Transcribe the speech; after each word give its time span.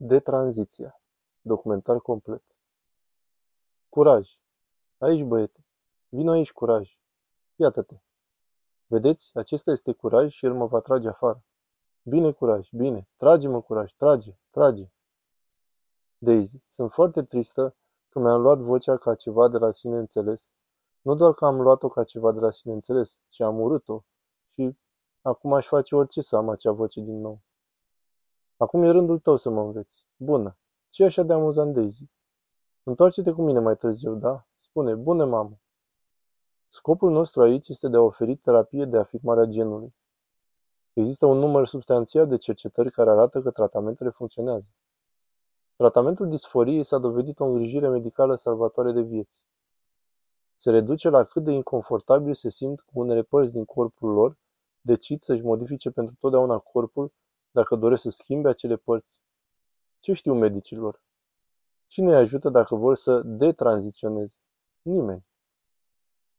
De 0.00 0.20
tranziția. 0.20 1.00
Documentar 1.40 2.00
complet. 2.00 2.42
Curaj. 3.88 4.40
Aici, 4.98 5.22
băiete. 5.22 5.64
Vino 6.08 6.30
aici, 6.30 6.52
curaj. 6.52 6.98
Iată-te. 7.56 8.00
Vedeți, 8.86 9.30
acesta 9.34 9.70
este 9.70 9.92
curaj 9.92 10.32
și 10.32 10.46
el 10.46 10.54
mă 10.54 10.66
va 10.66 10.80
trage 10.80 11.08
afară. 11.08 11.44
Bine, 12.02 12.32
curaj, 12.32 12.68
bine. 12.70 13.08
Trage-mă, 13.16 13.60
curaj, 13.60 13.92
trage, 13.92 14.38
trage. 14.50 14.90
Daisy, 16.18 16.62
sunt 16.64 16.92
foarte 16.92 17.22
tristă 17.22 17.76
că 18.08 18.18
mi-am 18.18 18.40
luat 18.40 18.58
vocea 18.58 18.96
ca 18.96 19.14
ceva 19.14 19.48
de 19.48 19.58
la 19.58 19.72
sine 19.72 19.98
înțeles. 19.98 20.54
Nu 21.00 21.14
doar 21.14 21.32
că 21.32 21.44
am 21.46 21.60
luat-o 21.60 21.88
ca 21.88 22.04
ceva 22.04 22.32
de 22.32 22.40
la 22.40 22.50
sine 22.50 22.72
înțeles, 22.72 23.22
ci 23.28 23.40
am 23.40 23.60
urât-o 23.60 24.04
și 24.52 24.76
acum 25.22 25.52
aș 25.52 25.66
face 25.66 25.94
orice 25.94 26.20
să 26.20 26.36
am 26.36 26.48
acea 26.48 26.72
voce 26.72 27.00
din 27.00 27.20
nou. 27.20 27.40
Acum 28.60 28.82
e 28.82 28.90
rândul 28.90 29.18
tău 29.18 29.36
să 29.36 29.50
mă 29.50 29.60
înveți. 29.60 30.06
Bună. 30.16 30.56
ce 30.88 31.04
așa 31.04 31.22
de 31.22 31.32
amuzant, 31.32 31.74
Daisy? 31.74 32.04
Întoarce-te 32.82 33.32
cu 33.32 33.42
mine 33.42 33.60
mai 33.60 33.76
târziu, 33.76 34.14
da? 34.14 34.46
Spune, 34.56 34.94
bună, 34.94 35.24
mamă. 35.24 35.58
Scopul 36.68 37.10
nostru 37.10 37.42
aici 37.42 37.68
este 37.68 37.88
de 37.88 37.96
a 37.96 38.00
oferi 38.00 38.36
terapie 38.36 38.84
de 38.84 38.98
afirmare 38.98 39.40
a 39.40 39.44
genului. 39.44 39.94
Există 40.92 41.26
un 41.26 41.38
număr 41.38 41.66
substanțial 41.66 42.26
de 42.26 42.36
cercetări 42.36 42.90
care 42.90 43.10
arată 43.10 43.42
că 43.42 43.50
tratamentele 43.50 44.10
funcționează. 44.10 44.68
Tratamentul 45.76 46.28
disforiei 46.28 46.82
s-a 46.82 46.98
dovedit 46.98 47.40
o 47.40 47.44
îngrijire 47.44 47.88
medicală 47.88 48.34
salvatoare 48.34 48.92
de 48.92 49.00
vieți. 49.00 49.42
Se 50.56 50.70
reduce 50.70 51.08
la 51.08 51.24
cât 51.24 51.44
de 51.44 51.52
inconfortabil 51.52 52.34
se 52.34 52.50
simt 52.50 52.80
cu 52.80 53.00
unele 53.00 53.22
părți 53.22 53.52
din 53.52 53.64
corpul 53.64 54.12
lor, 54.12 54.38
decid 54.80 55.20
să-și 55.20 55.42
modifice 55.42 55.90
pentru 55.90 56.14
totdeauna 56.18 56.58
corpul 56.58 57.12
dacă 57.50 57.76
doresc 57.76 58.02
să 58.02 58.10
schimbe 58.10 58.48
acele 58.48 58.76
părți. 58.76 59.20
Ce 59.98 60.12
știu 60.12 60.34
medicilor? 60.34 61.02
Cine 61.86 62.08
îi 62.08 62.16
ajută 62.16 62.48
dacă 62.48 62.74
vor 62.74 62.96
să 62.96 63.22
detranziționeze? 63.22 64.36
Nimeni. 64.82 65.26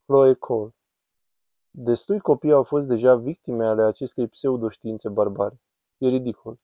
Chloe 0.06 0.34
Cole 0.34 0.74
Destui 1.72 2.20
copii 2.20 2.52
au 2.52 2.64
fost 2.64 2.88
deja 2.88 3.16
victime 3.16 3.66
ale 3.66 3.84
acestei 3.84 4.28
pseudoștiințe 4.28 5.10
barbare. 5.10 5.62
E 5.98 6.08
ridicol. 6.08 6.60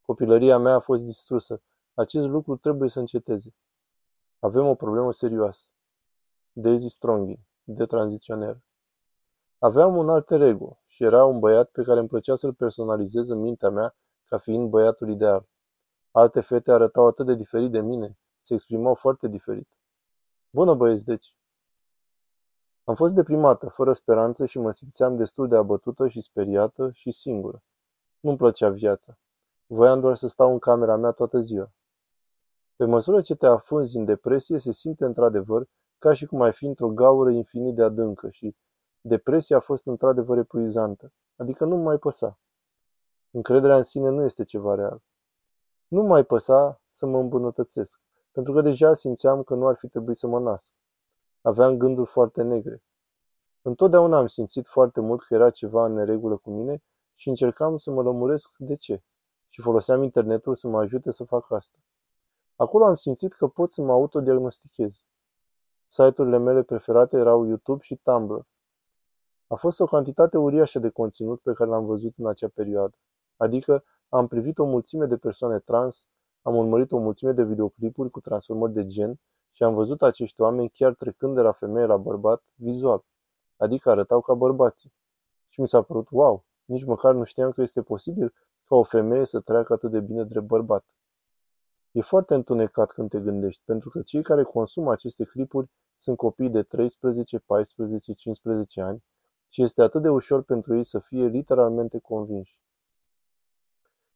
Copilăria 0.00 0.58
mea 0.58 0.74
a 0.74 0.80
fost 0.80 1.04
distrusă. 1.04 1.62
Acest 1.94 2.26
lucru 2.26 2.56
trebuie 2.56 2.88
să 2.88 2.98
înceteze. 2.98 3.54
Avem 4.38 4.66
o 4.66 4.74
problemă 4.74 5.12
serioasă. 5.12 5.68
Daisy 6.52 6.88
Strongin, 6.88 7.38
de 7.64 7.86
tranziționer. 7.86 8.60
Aveam 9.62 9.96
un 9.96 10.08
alter 10.08 10.40
ego 10.40 10.78
și 10.86 11.04
era 11.04 11.24
un 11.24 11.38
băiat 11.38 11.70
pe 11.70 11.82
care 11.82 11.98
îmi 11.98 12.08
plăcea 12.08 12.34
să-l 12.34 12.52
personalizez 12.52 13.28
în 13.28 13.38
mintea 13.40 13.70
mea 13.70 13.94
ca 14.24 14.38
fiind 14.38 14.68
băiatul 14.70 15.10
ideal. 15.10 15.48
Alte 16.10 16.40
fete 16.40 16.72
arătau 16.72 17.06
atât 17.06 17.26
de 17.26 17.34
diferit 17.34 17.70
de 17.70 17.80
mine, 17.80 18.18
se 18.40 18.54
exprimau 18.54 18.94
foarte 18.94 19.28
diferit. 19.28 19.68
Bună 20.50 20.74
băieți, 20.74 21.04
deci! 21.04 21.34
Am 22.84 22.94
fost 22.94 23.14
deprimată, 23.14 23.68
fără 23.68 23.92
speranță 23.92 24.46
și 24.46 24.58
mă 24.58 24.70
simțeam 24.70 25.16
destul 25.16 25.48
de 25.48 25.56
abătută 25.56 26.08
și 26.08 26.20
speriată 26.20 26.90
și 26.92 27.10
singură. 27.10 27.62
Nu-mi 28.20 28.36
plăcea 28.36 28.70
viața. 28.70 29.18
Voiam 29.66 30.00
doar 30.00 30.14
să 30.14 30.28
stau 30.28 30.52
în 30.52 30.58
camera 30.58 30.96
mea 30.96 31.10
toată 31.10 31.38
ziua. 31.38 31.72
Pe 32.76 32.84
măsură 32.84 33.20
ce 33.20 33.34
te 33.34 33.46
afunzi 33.46 33.96
în 33.96 34.04
depresie, 34.04 34.58
se 34.58 34.72
simte 34.72 35.04
într-adevăr 35.04 35.68
ca 35.98 36.14
și 36.14 36.26
cum 36.26 36.40
ai 36.40 36.52
fi 36.52 36.66
într-o 36.66 36.88
gaură 36.88 37.30
infinit 37.30 37.74
de 37.74 37.82
adâncă 37.82 38.30
și 38.30 38.56
depresia 39.00 39.56
a 39.56 39.60
fost 39.60 39.86
într-adevăr 39.86 40.38
epuizantă, 40.38 41.12
adică 41.36 41.64
nu 41.64 41.76
mai 41.76 41.98
păsa. 41.98 42.38
Încrederea 43.30 43.76
în 43.76 43.82
sine 43.82 44.08
nu 44.08 44.24
este 44.24 44.44
ceva 44.44 44.74
real. 44.74 45.02
Nu 45.88 46.02
mai 46.02 46.24
păsa 46.24 46.80
să 46.88 47.06
mă 47.06 47.18
îmbunătățesc, 47.18 48.00
pentru 48.32 48.52
că 48.52 48.60
deja 48.60 48.94
simțeam 48.94 49.42
că 49.42 49.54
nu 49.54 49.66
ar 49.66 49.76
fi 49.76 49.88
trebuit 49.88 50.16
să 50.16 50.26
mă 50.26 50.40
nasc. 50.40 50.72
Aveam 51.40 51.76
gânduri 51.76 52.08
foarte 52.08 52.42
negre. 52.42 52.82
Întotdeauna 53.62 54.18
am 54.18 54.26
simțit 54.26 54.66
foarte 54.66 55.00
mult 55.00 55.22
că 55.22 55.34
era 55.34 55.50
ceva 55.50 55.84
în 55.84 55.92
neregulă 55.92 56.36
cu 56.36 56.50
mine 56.50 56.82
și 57.14 57.28
încercam 57.28 57.76
să 57.76 57.90
mă 57.90 58.02
lămuresc 58.02 58.50
de 58.58 58.74
ce. 58.74 59.02
Și 59.48 59.60
foloseam 59.60 60.02
internetul 60.02 60.54
să 60.54 60.68
mă 60.68 60.78
ajute 60.78 61.10
să 61.10 61.24
fac 61.24 61.50
asta. 61.50 61.78
Acolo 62.56 62.84
am 62.84 62.94
simțit 62.94 63.32
că 63.32 63.46
pot 63.46 63.72
să 63.72 63.82
mă 63.82 63.92
autodiagnostichez. 63.92 65.04
Site-urile 65.86 66.38
mele 66.38 66.62
preferate 66.62 67.16
erau 67.16 67.44
YouTube 67.44 67.82
și 67.82 67.96
Tumblr. 67.96 68.46
A 69.52 69.54
fost 69.54 69.80
o 69.80 69.84
cantitate 69.84 70.38
uriașă 70.38 70.78
de 70.78 70.88
conținut 70.88 71.40
pe 71.40 71.52
care 71.52 71.70
l-am 71.70 71.86
văzut 71.86 72.14
în 72.18 72.26
acea 72.26 72.48
perioadă. 72.54 72.96
Adică 73.36 73.84
am 74.08 74.26
privit 74.26 74.58
o 74.58 74.64
mulțime 74.64 75.06
de 75.06 75.16
persoane 75.16 75.58
trans, 75.58 76.06
am 76.42 76.56
urmărit 76.56 76.92
o 76.92 76.98
mulțime 76.98 77.32
de 77.32 77.44
videoclipuri 77.44 78.10
cu 78.10 78.20
transformări 78.20 78.72
de 78.72 78.84
gen 78.84 79.20
și 79.50 79.62
am 79.62 79.74
văzut 79.74 80.02
acești 80.02 80.40
oameni 80.40 80.70
chiar 80.70 80.94
trecând 80.94 81.34
de 81.34 81.40
la 81.40 81.52
femeie 81.52 81.86
la 81.86 81.96
bărbat 81.96 82.42
vizual, 82.54 83.04
adică 83.56 83.90
arătau 83.90 84.20
ca 84.20 84.34
bărbații. 84.34 84.92
Și 85.48 85.60
mi 85.60 85.68
s-a 85.68 85.82
părut, 85.82 86.06
wow, 86.10 86.44
nici 86.64 86.84
măcar 86.84 87.14
nu 87.14 87.24
știam 87.24 87.50
că 87.50 87.60
este 87.60 87.82
posibil 87.82 88.34
ca 88.64 88.74
o 88.76 88.82
femeie 88.82 89.24
să 89.24 89.40
treacă 89.40 89.72
atât 89.72 89.90
de 89.90 90.00
bine 90.00 90.24
drept 90.24 90.46
bărbat. 90.46 90.84
E 91.90 92.00
foarte 92.00 92.34
întunecat 92.34 92.92
când 92.92 93.10
te 93.10 93.20
gândești, 93.20 93.62
pentru 93.64 93.90
că 93.90 94.02
cei 94.02 94.22
care 94.22 94.42
consumă 94.42 94.92
aceste 94.92 95.24
clipuri 95.24 95.70
sunt 95.94 96.16
copii 96.16 96.50
de 96.50 96.62
13, 96.62 97.38
14, 97.38 98.12
15 98.12 98.80
ani 98.80 99.02
și 99.52 99.62
este 99.62 99.82
atât 99.82 100.02
de 100.02 100.08
ușor 100.08 100.42
pentru 100.42 100.76
ei 100.76 100.84
să 100.84 100.98
fie 100.98 101.26
literalmente 101.26 101.98
convinși. 101.98 102.60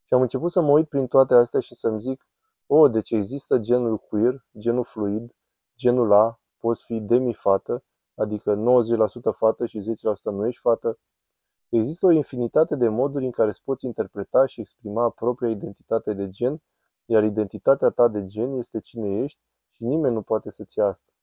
Și 0.04 0.14
am 0.14 0.20
început 0.20 0.50
să 0.50 0.60
mă 0.60 0.70
uit 0.70 0.88
prin 0.88 1.06
toate 1.06 1.34
astea 1.34 1.60
și 1.60 1.74
să-mi 1.74 2.00
zic, 2.00 2.26
o, 2.66 2.76
oh, 2.76 2.90
deci 2.90 3.10
există 3.10 3.58
genul 3.58 3.98
queer, 3.98 4.46
genul 4.58 4.84
fluid, 4.84 5.34
genul 5.76 6.12
A, 6.12 6.40
poți 6.58 6.84
fi 6.84 7.00
demi-fată, 7.00 7.84
adică 8.14 8.62
90% 9.30 9.32
fată 9.32 9.66
și 9.66 9.80
10% 9.80 9.82
nu 10.22 10.46
ești 10.46 10.60
fată. 10.60 10.98
Există 11.68 12.06
o 12.06 12.10
infinitate 12.10 12.76
de 12.76 12.88
moduri 12.88 13.24
în 13.24 13.30
care 13.30 13.48
îți 13.48 13.62
poți 13.62 13.86
interpreta 13.86 14.46
și 14.46 14.60
exprima 14.60 15.10
propria 15.10 15.50
identitate 15.50 16.14
de 16.14 16.28
gen, 16.28 16.62
iar 17.04 17.24
identitatea 17.24 17.90
ta 17.90 18.08
de 18.08 18.24
gen 18.24 18.52
este 18.52 18.78
cine 18.78 19.22
ești 19.22 19.40
și 19.68 19.84
nimeni 19.84 20.14
nu 20.14 20.22
poate 20.22 20.50
să-ți 20.50 20.78
ia 20.78 20.84
asta. 20.84 21.13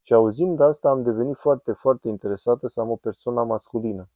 Și 0.00 0.14
auzind 0.14 0.60
asta 0.60 0.88
am 0.88 1.02
devenit 1.02 1.36
foarte, 1.36 1.72
foarte 1.72 2.08
interesată 2.08 2.66
să 2.66 2.80
am 2.80 2.90
o 2.90 2.96
persoană 2.96 3.44
masculină. 3.44 4.08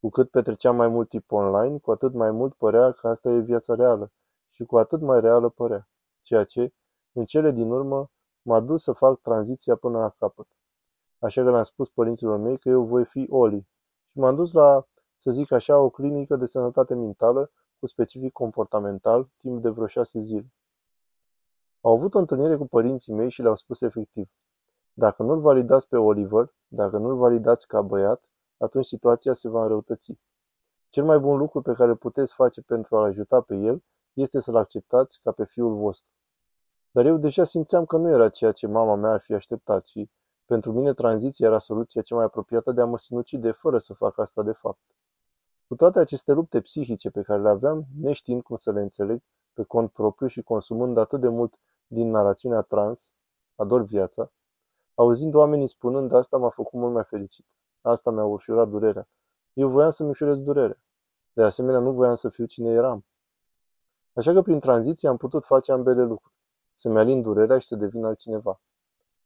Cu 0.00 0.08
cât 0.08 0.30
petreceam 0.30 0.76
mai 0.76 0.88
mult 0.88 1.08
timp 1.08 1.32
online, 1.32 1.78
cu 1.78 1.90
atât 1.90 2.12
mai 2.12 2.30
mult 2.30 2.54
părea 2.54 2.92
că 2.92 3.08
asta 3.08 3.30
e 3.30 3.38
viața 3.38 3.74
reală 3.74 4.12
și 4.48 4.64
cu 4.64 4.78
atât 4.78 5.00
mai 5.00 5.20
reală 5.20 5.48
părea, 5.48 5.88
ceea 6.22 6.44
ce, 6.44 6.72
în 7.12 7.24
cele 7.24 7.50
din 7.50 7.70
urmă, 7.70 8.10
m-a 8.42 8.60
dus 8.60 8.82
să 8.82 8.92
fac 8.92 9.20
tranziția 9.20 9.76
până 9.76 9.98
la 9.98 10.08
capăt. 10.18 10.46
Așa 11.18 11.42
că 11.42 11.50
le-am 11.50 11.62
spus 11.62 11.88
părinților 11.88 12.38
mei 12.38 12.58
că 12.58 12.68
eu 12.68 12.84
voi 12.84 13.04
fi 13.04 13.26
Oli 13.30 13.68
și 14.06 14.18
m-am 14.18 14.34
dus 14.34 14.52
la, 14.52 14.86
să 15.16 15.30
zic 15.30 15.52
așa, 15.52 15.78
o 15.78 15.90
clinică 15.90 16.36
de 16.36 16.46
sănătate 16.46 16.94
mentală 16.94 17.50
cu 17.78 17.86
specific 17.86 18.32
comportamental 18.32 19.30
timp 19.36 19.62
de 19.62 19.68
vreo 19.68 19.86
șase 19.86 20.18
zile. 20.18 20.52
Au 21.80 21.94
avut 21.94 22.14
o 22.14 22.18
întâlnire 22.18 22.56
cu 22.56 22.66
părinții 22.66 23.12
mei 23.12 23.30
și 23.30 23.42
le-au 23.42 23.54
spus 23.54 23.80
efectiv. 23.80 24.28
Dacă 24.92 25.22
nu-l 25.22 25.40
validați 25.40 25.88
pe 25.88 25.96
Oliver, 25.96 26.54
dacă 26.68 26.98
nu-l 26.98 27.16
validați 27.16 27.66
ca 27.66 27.82
băiat, 27.82 28.22
atunci 28.56 28.84
situația 28.84 29.32
se 29.32 29.48
va 29.48 29.62
înrăutăți. 29.62 30.18
Cel 30.88 31.04
mai 31.04 31.18
bun 31.18 31.36
lucru 31.36 31.62
pe 31.62 31.72
care 31.72 31.90
îl 31.90 31.96
puteți 31.96 32.34
face 32.34 32.60
pentru 32.60 32.96
a-l 32.96 33.04
ajuta 33.04 33.40
pe 33.40 33.56
el 33.56 33.82
este 34.12 34.40
să-l 34.40 34.56
acceptați 34.56 35.20
ca 35.22 35.32
pe 35.32 35.44
fiul 35.44 35.76
vostru. 35.76 36.08
Dar 36.90 37.06
eu 37.06 37.16
deja 37.16 37.44
simțeam 37.44 37.84
că 37.84 37.96
nu 37.96 38.08
era 38.08 38.28
ceea 38.28 38.52
ce 38.52 38.66
mama 38.66 38.94
mea 38.94 39.10
ar 39.10 39.20
fi 39.20 39.34
așteptat 39.34 39.86
și 39.86 40.10
pentru 40.44 40.72
mine 40.72 40.92
tranziția 40.92 41.46
era 41.46 41.58
soluția 41.58 42.02
cea 42.02 42.14
mai 42.14 42.24
apropiată 42.24 42.72
de 42.72 42.80
a 42.80 42.84
mă 42.84 42.98
sinucide 42.98 43.50
fără 43.50 43.78
să 43.78 43.94
fac 43.94 44.18
asta 44.18 44.42
de 44.42 44.52
fapt. 44.52 44.80
Cu 45.66 45.74
toate 45.74 45.98
aceste 45.98 46.32
lupte 46.32 46.60
psihice 46.60 47.10
pe 47.10 47.22
care 47.22 47.42
le 47.42 47.48
aveam, 47.48 47.84
neștiind 48.00 48.42
cum 48.42 48.56
să 48.56 48.72
le 48.72 48.80
înțeleg, 48.80 49.22
pe 49.52 49.62
cont 49.62 49.90
propriu 49.90 50.26
și 50.26 50.42
consumând 50.42 50.98
atât 50.98 51.20
de 51.20 51.28
mult 51.28 51.54
din 51.86 52.10
narațiunea 52.10 52.60
trans, 52.60 53.14
ador 53.56 53.82
viața, 53.82 54.30
auzind 55.02 55.34
oamenii 55.34 55.66
spunând 55.66 56.12
asta 56.12 56.36
m-a 56.36 56.48
făcut 56.48 56.80
mult 56.80 56.92
mai 56.92 57.04
fericit. 57.04 57.46
Asta 57.80 58.10
mi-a 58.10 58.24
ușurat 58.24 58.68
durerea. 58.68 59.08
Eu 59.52 59.68
voiam 59.68 59.90
să-mi 59.90 60.08
ușurez 60.08 60.38
durerea. 60.38 60.80
De 61.32 61.42
asemenea, 61.42 61.80
nu 61.80 61.92
voiam 61.92 62.14
să 62.14 62.28
fiu 62.28 62.44
cine 62.44 62.70
eram. 62.70 63.04
Așa 64.12 64.32
că 64.32 64.42
prin 64.42 64.60
tranziție 64.60 65.08
am 65.08 65.16
putut 65.16 65.44
face 65.44 65.72
ambele 65.72 66.02
lucruri. 66.02 66.34
Să-mi 66.74 66.98
alin 66.98 67.22
durerea 67.22 67.58
și 67.58 67.66
să 67.66 67.76
devin 67.76 68.04
altcineva. 68.04 68.60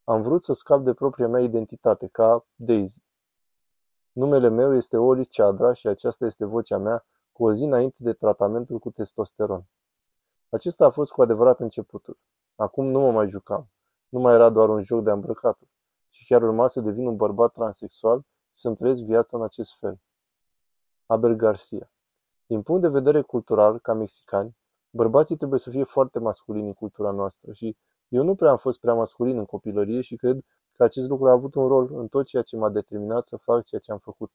Am 0.05 0.23
vrut 0.23 0.43
să 0.43 0.53
scap 0.53 0.83
de 0.83 0.95
propria 0.95 1.29
mea 1.29 1.41
identitate, 1.41 2.07
ca 2.07 2.47
Daisy. 2.55 3.03
Numele 4.13 4.49
meu 4.49 4.75
este 4.75 4.97
Oli 4.97 5.27
Ceadra 5.27 5.73
și 5.73 5.89
aceasta 5.89 6.27
este 6.27 6.45
vocea 6.45 6.79
mea 6.79 7.07
cu 7.33 7.45
o 7.45 7.53
zi 7.53 7.65
înainte 7.65 8.03
de 8.03 8.13
tratamentul 8.13 8.79
cu 8.79 8.91
testosteron. 8.91 9.65
Acesta 10.49 10.87
a 10.87 10.91
fost 10.91 11.13
cu 11.13 11.23
adevărat 11.23 11.61
începutul. 11.61 12.19
Acum 12.57 12.87
nu 12.87 13.01
mă 13.01 13.11
mai 13.11 13.29
jucam. 13.29 13.69
Nu 14.09 14.21
mai 14.21 14.35
era 14.35 14.51
doar 14.51 14.69
un 14.69 14.81
joc 14.81 15.03
de 15.05 15.11
îmbrăcatul, 15.11 15.69
ci 16.09 16.25
chiar 16.29 16.43
urma 16.43 16.67
să 16.67 16.81
devin 16.81 17.07
un 17.07 17.17
bărbat 17.17 17.53
transexual 17.53 18.21
și 18.21 18.61
să-mi 18.61 18.77
trăiesc 18.77 19.03
viața 19.03 19.37
în 19.37 19.43
acest 19.43 19.79
fel. 19.79 20.01
Abel 21.07 21.35
Garcia 21.35 21.91
Din 22.47 22.63
punct 22.63 22.83
de 22.83 22.89
vedere 22.89 23.21
cultural, 23.21 23.79
ca 23.79 23.93
mexicani, 23.93 24.57
Bărbații 24.97 25.37
trebuie 25.37 25.59
să 25.59 25.71
fie 25.71 25.85
foarte 25.85 26.19
masculini 26.19 26.67
în 26.67 26.73
cultura 26.73 27.11
noastră 27.11 27.53
și 27.53 27.77
eu 28.09 28.23
nu 28.23 28.35
prea 28.35 28.51
am 28.51 28.57
fost 28.57 28.79
prea 28.81 28.95
masculin 28.95 29.39
în 29.39 29.45
copilărie 29.45 30.01
și 30.01 30.17
cred 30.17 30.39
că 30.73 30.83
acest 30.85 31.09
lucru 31.09 31.29
a 31.29 31.33
avut 31.33 31.55
un 31.55 31.67
rol 31.69 31.89
în 31.93 32.09
tot 32.09 32.27
ceea 32.27 32.43
ce 32.43 32.57
m-a 32.57 32.71
determinat 32.71 33.27
să 33.27 33.37
fac 33.37 33.65
ceea 33.65 33.81
ce 33.81 33.93
am 33.93 33.99
făcut. 33.99 34.31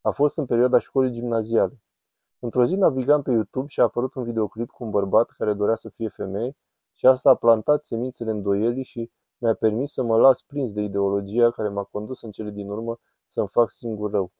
A 0.00 0.10
fost 0.10 0.38
în 0.38 0.46
perioada 0.46 0.78
școlii 0.78 1.12
gimnaziale. 1.12 1.80
Într-o 2.38 2.64
zi 2.64 2.76
navigam 2.76 3.22
pe 3.22 3.30
YouTube 3.30 3.66
și 3.68 3.80
a 3.80 3.82
apărut 3.82 4.14
un 4.14 4.22
videoclip 4.22 4.70
cu 4.70 4.84
un 4.84 4.90
bărbat 4.90 5.30
care 5.30 5.54
dorea 5.54 5.74
să 5.74 5.88
fie 5.88 6.08
femeie 6.08 6.56
și 6.92 7.06
asta 7.06 7.30
a 7.30 7.34
plantat 7.34 7.82
semințele 7.82 8.30
îndoielii 8.30 8.84
și 8.84 9.10
mi-a 9.38 9.54
permis 9.54 9.92
să 9.92 10.02
mă 10.02 10.16
las 10.16 10.42
prins 10.42 10.72
de 10.72 10.80
ideologia 10.80 11.50
care 11.50 11.68
m-a 11.68 11.84
condus 11.84 12.22
în 12.22 12.30
cele 12.30 12.50
din 12.50 12.68
urmă 12.70 13.00
să-mi 13.26 13.48
fac 13.48 13.70
singur 13.70 14.10
rău. 14.10 14.32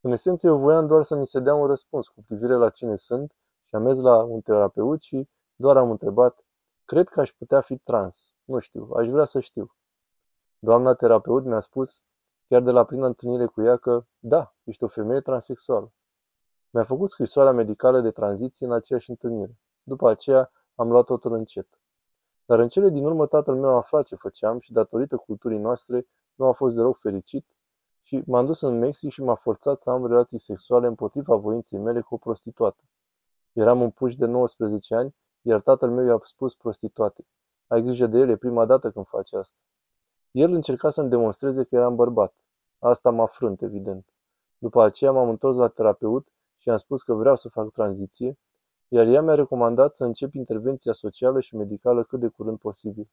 În 0.00 0.10
esență, 0.10 0.46
eu 0.46 0.58
voiam 0.58 0.86
doar 0.86 1.02
să 1.02 1.16
mi 1.16 1.26
se 1.26 1.40
dea 1.40 1.54
un 1.54 1.66
răspuns 1.66 2.08
cu 2.08 2.22
privire 2.26 2.54
la 2.54 2.68
cine 2.68 2.96
sunt 2.96 3.34
și 3.64 3.74
am 3.74 3.82
mers 3.82 4.00
la 4.00 4.22
un 4.22 4.40
terapeut 4.40 5.02
și 5.02 5.28
doar 5.56 5.76
am 5.76 5.90
întrebat, 5.90 6.44
cred 6.84 7.08
că 7.08 7.20
aș 7.20 7.32
putea 7.32 7.60
fi 7.60 7.76
trans. 7.76 8.34
Nu 8.44 8.58
știu, 8.58 8.90
aș 8.96 9.08
vrea 9.08 9.24
să 9.24 9.40
știu. 9.40 9.74
Doamna 10.58 10.94
terapeut 10.94 11.44
mi-a 11.44 11.60
spus, 11.60 12.02
chiar 12.48 12.62
de 12.62 12.70
la 12.70 12.84
prima 12.84 13.06
întâlnire 13.06 13.46
cu 13.46 13.62
ea, 13.62 13.76
că 13.76 14.04
da, 14.18 14.54
ești 14.64 14.84
o 14.84 14.88
femeie 14.88 15.20
transexuală. 15.20 15.92
Mi-a 16.70 16.84
făcut 16.84 17.08
scrisoarea 17.08 17.52
medicală 17.52 18.00
de 18.00 18.10
tranziție 18.10 18.66
în 18.66 18.72
aceeași 18.72 19.10
întâlnire. 19.10 19.58
După 19.82 20.08
aceea 20.08 20.50
am 20.74 20.90
luat 20.90 21.04
totul 21.04 21.32
încet. 21.32 21.68
Dar 22.44 22.58
în 22.58 22.68
cele 22.68 22.88
din 22.88 23.04
urmă 23.04 23.26
tatăl 23.26 23.54
meu 23.54 23.70
a 23.70 23.76
aflat 23.76 24.04
ce 24.06 24.14
făceam 24.14 24.58
și 24.58 24.72
datorită 24.72 25.16
culturii 25.16 25.58
noastre 25.58 26.06
nu 26.34 26.46
a 26.46 26.52
fost 26.52 26.76
deloc 26.76 26.98
fericit 26.98 27.46
și 28.02 28.22
m-am 28.26 28.46
dus 28.46 28.60
în 28.60 28.78
Mexic 28.78 29.10
și 29.10 29.22
m-a 29.22 29.34
forțat 29.34 29.78
să 29.78 29.90
am 29.90 30.06
relații 30.06 30.38
sexuale 30.38 30.86
împotriva 30.86 31.36
voinței 31.36 31.78
mele 31.78 32.00
cu 32.00 32.14
o 32.14 32.16
prostituată. 32.16 32.82
Eram 33.52 33.80
un 33.80 33.90
puș 33.90 34.16
de 34.16 34.26
19 34.26 34.94
ani, 34.94 35.14
iar 35.42 35.60
tatăl 35.60 35.90
meu 35.90 36.06
i-a 36.06 36.18
spus 36.22 36.54
prostituate. 36.54 37.26
Ai 37.66 37.82
grijă 37.82 38.06
de 38.06 38.18
el, 38.18 38.28
e 38.28 38.36
prima 38.36 38.66
dată 38.66 38.90
când 38.90 39.06
face 39.06 39.36
asta. 39.36 39.58
El 40.30 40.52
încerca 40.52 40.90
să-mi 40.90 41.08
demonstreze 41.08 41.64
că 41.64 41.74
eram 41.74 41.96
bărbat. 41.96 42.34
Asta 42.78 43.10
m-a 43.10 43.26
frânt, 43.26 43.62
evident. 43.62 44.06
După 44.58 44.82
aceea 44.82 45.12
m-am 45.12 45.28
întors 45.28 45.56
la 45.56 45.68
terapeut 45.68 46.28
și 46.56 46.70
am 46.70 46.76
spus 46.76 47.02
că 47.02 47.14
vreau 47.14 47.36
să 47.36 47.48
fac 47.48 47.70
tranziție, 47.70 48.38
iar 48.94 49.06
ea 49.06 49.22
mi-a 49.22 49.34
recomandat 49.34 49.94
să 49.94 50.04
încep 50.04 50.34
intervenția 50.34 50.92
socială 50.92 51.40
și 51.40 51.56
medicală 51.56 52.04
cât 52.04 52.20
de 52.20 52.28
curând 52.28 52.58
posibil. 52.58 53.08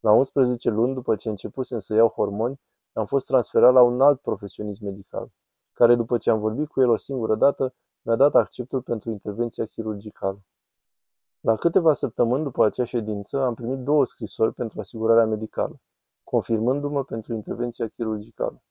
La 0.00 0.12
11 0.12 0.70
luni 0.70 0.94
după 0.94 1.16
ce 1.16 1.28
începusem 1.28 1.78
să 1.78 1.94
iau 1.94 2.08
hormoni, 2.08 2.60
am 2.92 3.06
fost 3.06 3.26
transferat 3.26 3.72
la 3.72 3.82
un 3.82 4.00
alt 4.00 4.20
profesionist 4.20 4.80
medical, 4.80 5.30
care 5.72 5.94
după 5.94 6.18
ce 6.18 6.30
am 6.30 6.38
vorbit 6.38 6.68
cu 6.68 6.80
el 6.80 6.88
o 6.88 6.96
singură 6.96 7.34
dată, 7.34 7.74
mi-a 8.02 8.16
dat 8.16 8.34
acceptul 8.34 8.82
pentru 8.82 9.10
intervenția 9.10 9.64
chirurgicală. 9.64 10.42
La 11.40 11.56
câteva 11.56 11.92
săptămâni 11.92 12.42
după 12.42 12.64
acea 12.64 12.84
ședință, 12.84 13.42
am 13.44 13.54
primit 13.54 13.78
două 13.78 14.04
scrisori 14.04 14.54
pentru 14.54 14.80
asigurarea 14.80 15.26
medicală, 15.26 15.80
confirmându-mă 16.24 17.04
pentru 17.04 17.34
intervenția 17.34 17.88
chirurgicală. 17.88 18.62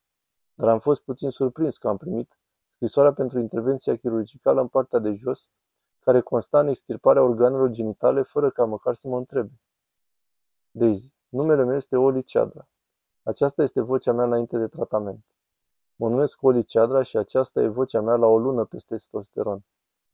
Dar 0.54 0.68
am 0.68 0.78
fost 0.78 1.02
puțin 1.02 1.30
surprins 1.30 1.78
că 1.78 1.88
am 1.88 1.96
primit 1.96 2.38
scrisoarea 2.66 3.12
pentru 3.12 3.38
intervenția 3.38 3.96
chirurgicală 3.96 4.60
în 4.60 4.68
partea 4.68 4.98
de 4.98 5.14
jos, 5.14 5.50
care 6.04 6.20
consta 6.20 6.60
în 6.60 6.66
extirparea 6.66 7.22
organelor 7.22 7.68
genitale 7.68 8.22
fără 8.22 8.50
ca 8.50 8.64
măcar 8.64 8.94
să 8.94 9.08
mă 9.08 9.16
întrebe. 9.16 9.60
Daisy, 10.70 11.12
numele 11.28 11.64
meu 11.64 11.76
este 11.76 11.96
Oli 11.96 12.22
Ceadra. 12.22 12.68
Aceasta 13.22 13.62
este 13.62 13.80
vocea 13.80 14.12
mea 14.12 14.24
înainte 14.24 14.58
de 14.58 14.68
tratament. 14.68 15.24
Mă 15.96 16.08
numesc 16.08 16.42
Oli 16.42 16.64
Ceadra 16.64 17.02
și 17.02 17.16
aceasta 17.16 17.62
e 17.62 17.68
vocea 17.68 18.00
mea 18.00 18.16
la 18.16 18.26
o 18.26 18.38
lună 18.38 18.64
pe 18.64 18.76
testosteron. 18.88 19.64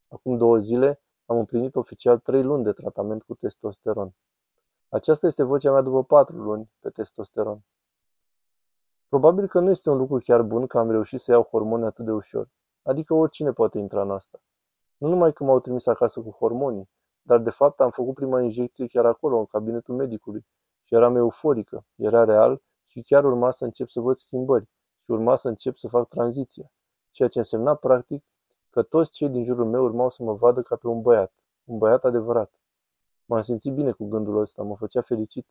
Acum 0.08 0.36
două 0.36 0.58
zile 0.58 1.00
am 1.26 1.38
împlinit 1.38 1.76
oficial 1.76 2.18
trei 2.18 2.42
luni 2.42 2.64
de 2.64 2.72
tratament 2.72 3.22
cu 3.22 3.34
testosteron. 3.34 4.14
Aceasta 4.88 5.26
este 5.26 5.42
vocea 5.42 5.72
mea 5.72 5.80
după 5.80 6.04
patru 6.04 6.36
luni 6.36 6.70
pe 6.80 6.90
testosteron. 6.90 7.64
Probabil 9.08 9.46
că 9.46 9.60
nu 9.60 9.70
este 9.70 9.90
un 9.90 9.96
lucru 9.96 10.18
chiar 10.18 10.42
bun 10.42 10.66
că 10.66 10.78
am 10.78 10.90
reușit 10.90 11.20
să 11.20 11.30
iau 11.30 11.42
hormoni 11.42 11.84
atât 11.84 12.04
de 12.04 12.10
ușor. 12.10 12.48
Adică 12.82 13.14
oricine 13.14 13.52
poate 13.52 13.78
intra 13.78 14.02
în 14.02 14.10
asta. 14.10 14.40
Nu 14.98 15.08
numai 15.08 15.32
că 15.32 15.44
m-au 15.44 15.60
trimis 15.60 15.86
acasă 15.86 16.20
cu 16.20 16.30
hormonii, 16.30 16.88
dar 17.22 17.38
de 17.38 17.50
fapt 17.50 17.80
am 17.80 17.90
făcut 17.90 18.14
prima 18.14 18.40
injecție 18.40 18.86
chiar 18.86 19.06
acolo, 19.06 19.38
în 19.38 19.46
cabinetul 19.46 19.94
medicului. 19.94 20.46
Și 20.82 20.94
eram 20.94 21.16
euforică, 21.16 21.84
era 21.96 22.24
real 22.24 22.62
și 22.84 23.02
chiar 23.02 23.24
urma 23.24 23.50
să 23.50 23.64
încep 23.64 23.88
să 23.88 24.00
văd 24.00 24.16
schimbări 24.16 24.68
și 25.04 25.10
urma 25.10 25.36
să 25.36 25.48
încep 25.48 25.76
să 25.76 25.88
fac 25.88 26.08
tranziția. 26.08 26.70
Ceea 27.10 27.28
ce 27.28 27.38
însemna 27.38 27.74
practic 27.74 28.24
că 28.70 28.82
toți 28.82 29.10
cei 29.10 29.28
din 29.28 29.44
jurul 29.44 29.66
meu 29.66 29.84
urmau 29.84 30.10
să 30.10 30.22
mă 30.22 30.34
vadă 30.34 30.62
ca 30.62 30.76
pe 30.76 30.88
un 30.88 31.00
băiat, 31.00 31.32
un 31.64 31.78
băiat 31.78 32.04
adevărat. 32.04 32.52
M-am 33.24 33.40
simțit 33.40 33.74
bine 33.74 33.90
cu 33.90 34.08
gândul 34.08 34.40
ăsta, 34.40 34.62
mă 34.62 34.76
făcea 34.76 35.00
fericit. 35.00 35.46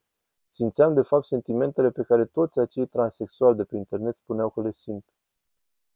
Simțeam 0.47 0.93
de 0.93 1.01
fapt 1.01 1.25
sentimentele 1.25 1.89
pe 1.89 2.03
care 2.03 2.25
toți 2.25 2.59
acei 2.59 2.85
transexuali 2.85 3.55
de 3.55 3.63
pe 3.63 3.75
internet 3.75 4.15
spuneau 4.15 4.49
că 4.49 4.61
le 4.61 4.71
simt. 4.71 5.05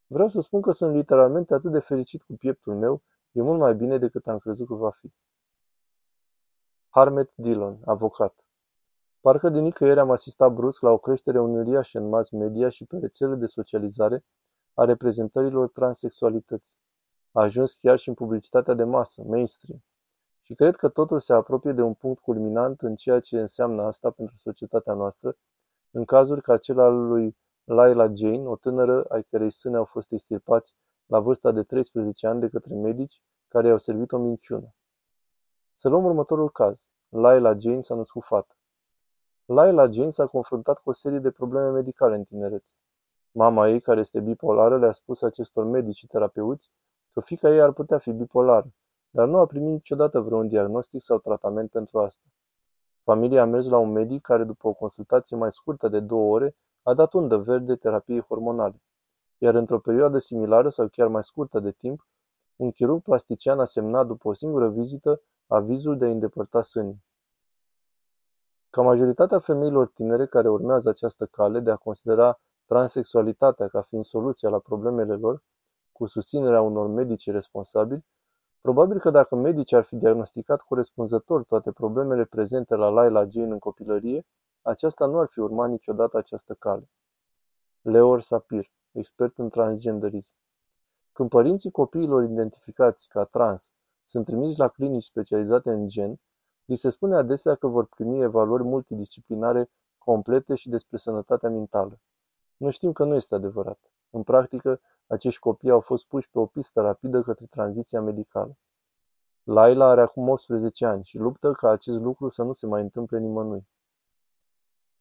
Vreau 0.08 0.28
să 0.28 0.42
spun 0.42 0.62
că 0.62 0.72
sunt 0.72 0.96
literalmente 0.96 1.54
atât 1.54 1.72
de 1.72 1.80
fericit 1.80 2.22
cu 2.22 2.34
pieptul 2.34 2.76
meu, 2.76 3.02
e 3.32 3.42
mult 3.42 3.60
mai 3.60 3.76
bine 3.76 3.98
decât 3.98 4.28
am 4.28 4.38
crezut 4.38 4.68
că 4.68 4.74
va 4.74 4.92
fi. 4.92 5.12
Harmet 6.90 7.32
Dillon, 7.36 7.80
avocat 7.86 8.34
Parcă 9.22 9.50
de 9.50 9.60
nicăieri 9.60 10.00
am 10.00 10.12
asistat 10.12 10.54
brusc 10.54 10.82
la 10.82 10.90
o 10.90 10.98
creștere 10.98 11.40
uriașă 11.40 11.98
în 11.98 12.10
mass 12.10 12.30
media 12.30 12.70
și 12.70 12.86
pe 12.86 12.98
rețele 12.98 13.36
de 13.36 13.46
socializare 13.46 14.24
a 14.74 14.86
reprezentărilor 14.86 15.70
transexualității. 15.70 16.78
A 17.32 17.42
ajuns 17.42 17.74
chiar 17.74 17.98
și 17.98 18.10
în 18.10 18.14
publicitatea 18.14 18.74
de 18.74 18.84
masă, 18.84 19.24
mainstream. 19.26 19.84
Și 20.42 20.54
cred 20.54 20.76
că 20.76 20.90
totul 20.90 21.20
se 21.20 21.34
apropie 21.34 21.72
de 21.72 21.82
un 21.82 21.94
punct 21.94 22.22
culminant 22.22 22.82
în 22.82 22.96
ceea 22.96 23.20
ce 23.20 23.40
înseamnă 23.40 23.82
asta 23.82 24.12
pentru 24.12 24.38
societatea 24.38 24.94
noastră, 24.94 25.36
în 25.92 26.06
cazuri 26.06 26.42
ca 26.42 26.58
cel 26.58 26.80
al 26.80 27.08
lui 27.08 27.38
Laila 27.64 28.14
Jane, 28.14 28.48
o 28.48 28.56
tânără 28.56 29.04
ai 29.10 29.24
cărei 29.24 29.52
sâne 29.52 29.78
au 29.78 29.86
fost 29.86 30.12
extirpați 30.12 30.76
la 31.12 31.20
vârsta 31.20 31.52
de 31.52 31.64
13 31.64 32.28
ani 32.28 32.40
de 32.40 32.48
către 32.48 32.76
medici 32.76 33.22
care 33.48 33.68
i-au 33.68 33.78
servit 33.78 34.12
o 34.12 34.18
minciună. 34.18 34.74
Să 35.76 35.90
luăm 35.90 36.04
următorul 36.06 36.50
caz. 36.50 36.88
Laila 37.10 37.58
Jane 37.58 37.82
s-a 37.82 37.96
născut 37.96 38.24
fată. 38.24 38.56
Laila 39.46 39.90
Jane 39.90 40.10
s-a 40.10 40.28
confruntat 40.28 40.80
cu 40.80 40.90
o 40.90 40.94
serie 40.94 41.20
de 41.20 41.32
probleme 41.32 41.70
medicale 41.70 42.16
în 42.16 42.24
tinerețe. 42.24 42.74
Mama 43.32 43.68
ei, 43.68 43.80
care 43.80 44.00
este 44.00 44.20
bipolară, 44.20 44.78
le-a 44.78 44.92
spus 44.92 45.22
acestor 45.22 45.66
medici 45.66 45.96
și 45.96 46.08
terapeuți 46.08 46.72
că 47.12 47.22
fica 47.22 47.50
ei 47.50 47.62
ar 47.62 47.72
putea 47.72 47.98
fi 47.98 48.12
bipolară, 48.12 48.74
dar 49.10 49.28
nu 49.28 49.38
a 49.38 49.46
primit 49.46 49.72
niciodată 49.72 50.20
vreun 50.20 50.48
diagnostic 50.48 51.02
sau 51.02 51.20
tratament 51.20 51.70
pentru 51.70 52.00
asta. 52.00 52.26
Familia 53.04 53.42
a 53.42 53.46
mers 53.46 53.68
la 53.68 53.78
un 53.78 53.92
medic 53.92 54.22
care, 54.22 54.44
după 54.44 54.68
o 54.68 54.74
consultație 54.74 55.38
mai 55.38 55.52
scurtă 55.52 55.88
de 55.88 56.00
două 56.00 56.34
ore, 56.34 56.56
a 56.84 56.94
dat 56.94 57.14
undă 57.14 57.38
verde 57.38 57.76
terapiei 57.76 58.22
hormonale. 58.22 58.82
Iar 59.44 59.56
într-o 59.56 59.80
perioadă 59.80 60.18
similară 60.18 60.70
sau 60.70 60.88
chiar 60.88 61.08
mai 61.08 61.24
scurtă 61.24 61.60
de 61.60 61.72
timp, 61.72 62.08
un 62.56 62.72
chirurg 62.72 63.02
plastician 63.02 63.60
a 63.60 63.66
semnat 63.66 64.08
după 64.08 64.28
o 64.28 64.34
singură 64.34 64.70
vizită 64.70 65.22
avizul 65.48 65.98
de 65.98 66.06
a 66.06 66.10
îndepărta 66.10 66.62
sânii. 66.62 67.04
Ca 68.70 68.82
majoritatea 68.82 69.40
femeilor 69.40 69.88
tinere 69.88 70.26
care 70.26 70.50
urmează 70.50 70.90
această 70.90 71.26
cale 71.26 71.60
de 71.60 71.72
a 71.72 71.76
considera 71.76 72.40
transexualitatea 72.66 73.68
ca 73.68 73.82
fiind 73.82 74.04
soluția 74.04 74.50
la 74.50 74.60
problemele 74.60 75.16
lor, 75.16 75.44
cu 75.92 76.06
susținerea 76.06 76.62
unor 76.62 76.88
medici 76.88 77.32
responsabili, 77.32 78.06
probabil 78.62 79.00
că 79.00 79.10
dacă 79.10 79.36
medicii 79.36 79.78
ar 79.78 79.84
fi 79.84 79.96
diagnosticat 79.96 80.62
corespunzător 80.62 81.44
toate 81.44 81.72
problemele 81.72 82.26
prezente 82.26 82.76
la 82.76 82.90
Laila 82.90 83.26
Jane 83.28 83.52
în 83.52 83.60
copilărie, 83.60 84.26
aceasta 84.62 85.06
nu 85.06 85.20
ar 85.20 85.28
fi 85.28 85.40
urmat 85.40 85.70
niciodată 85.70 86.18
această 86.18 86.54
cale. 86.54 86.90
Leor 87.82 88.22
Sapir, 88.22 88.72
expert 88.92 89.38
în 89.38 89.50
transgenderism. 89.50 90.34
Când 91.12 91.30
părinții 91.30 91.72
copiilor 91.72 92.24
identificați 92.24 93.08
ca 93.08 93.24
trans 93.24 93.74
sunt 94.04 94.26
trimiși 94.26 94.60
la 94.60 94.68
clinici 94.68 95.04
specializate 95.04 95.70
în 95.70 95.88
gen, 95.88 96.20
Li 96.66 96.76
se 96.76 96.90
spune 96.90 97.16
adesea 97.16 97.56
că 97.56 97.68
vor 97.68 97.86
primi 97.86 98.22
evaluări 98.22 98.64
multidisciplinare 98.64 99.70
complete 99.98 100.56
și 100.56 100.70
despre 100.70 100.98
sănătatea 100.98 101.50
mentală. 101.50 102.00
Noi 102.58 102.72
știm 102.72 102.92
că 102.92 103.04
nu 103.04 103.16
este 103.16 103.36
adevărat. 103.36 103.80
În 104.10 104.24
practică, 104.24 104.82
acești 105.08 105.40
copii 105.40 105.70
au 105.70 105.80
fost 105.80 106.06
puși 106.06 106.30
pe 106.30 106.40
o 106.40 106.46
pistă 106.46 106.82
rapidă 106.82 107.22
către 107.22 107.46
tranziția 107.46 108.02
medicală. 108.02 108.58
Laila 109.44 109.86
are 109.86 110.02
acum 110.02 110.30
18 110.30 110.86
ani 110.86 111.04
și 111.04 111.18
luptă 111.18 111.52
ca 111.52 111.70
acest 111.70 112.00
lucru 112.00 112.30
să 112.30 112.44
nu 112.44 112.54
se 112.54 112.66
mai 112.66 112.82
întâmple 112.82 113.20
nimănui. 113.20 113.68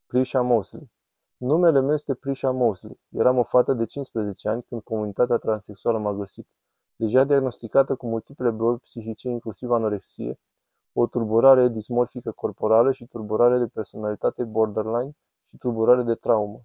Prisha 0.06 0.40
Mosley 0.40 0.90
Numele 1.40 1.80
meu 1.80 1.92
este 1.92 2.14
Prisha 2.14 2.50
Mosley. 2.50 3.00
Eram 3.08 3.38
o 3.38 3.42
fată 3.42 3.72
de 3.72 3.84
15 3.84 4.48
ani 4.48 4.62
când 4.62 4.82
comunitatea 4.82 5.36
transexuală 5.36 5.98
m-a 5.98 6.12
găsit. 6.12 6.46
Deja 6.96 7.24
diagnosticată 7.24 7.94
cu 7.94 8.06
multiple 8.06 8.50
boli 8.50 8.78
psihice, 8.78 9.28
inclusiv 9.28 9.70
anorexie, 9.70 10.38
o 10.92 11.06
tulburare 11.06 11.68
dismorfică 11.68 12.30
corporală 12.30 12.92
și 12.92 13.06
tulburare 13.06 13.58
de 13.58 13.66
personalitate 13.66 14.44
borderline 14.44 15.16
și 15.48 15.56
tulburare 15.56 16.02
de 16.02 16.14
traumă. 16.14 16.60